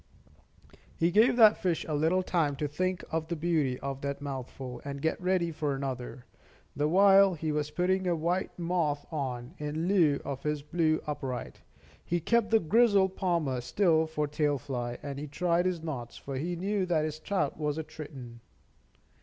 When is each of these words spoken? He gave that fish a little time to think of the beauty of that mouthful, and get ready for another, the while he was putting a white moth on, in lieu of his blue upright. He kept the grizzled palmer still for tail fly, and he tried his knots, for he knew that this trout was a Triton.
He 0.97 1.11
gave 1.11 1.35
that 1.37 1.57
fish 1.61 1.85
a 1.87 1.93
little 1.93 2.23
time 2.23 2.55
to 2.55 2.67
think 2.67 3.03
of 3.11 3.27
the 3.27 3.35
beauty 3.35 3.79
of 3.81 4.01
that 4.01 4.19
mouthful, 4.19 4.81
and 4.83 4.99
get 4.99 5.21
ready 5.21 5.51
for 5.51 5.75
another, 5.75 6.25
the 6.75 6.87
while 6.87 7.35
he 7.35 7.51
was 7.51 7.69
putting 7.69 8.07
a 8.07 8.15
white 8.15 8.49
moth 8.57 9.05
on, 9.13 9.53
in 9.59 9.87
lieu 9.87 10.19
of 10.25 10.41
his 10.41 10.63
blue 10.63 11.03
upright. 11.05 11.61
He 12.03 12.19
kept 12.19 12.49
the 12.49 12.59
grizzled 12.59 13.15
palmer 13.15 13.61
still 13.61 14.07
for 14.07 14.27
tail 14.27 14.57
fly, 14.57 14.97
and 15.03 15.19
he 15.19 15.27
tried 15.27 15.67
his 15.67 15.83
knots, 15.83 16.17
for 16.17 16.35
he 16.35 16.55
knew 16.55 16.87
that 16.87 17.03
this 17.03 17.19
trout 17.19 17.59
was 17.59 17.77
a 17.77 17.83
Triton. 17.83 18.39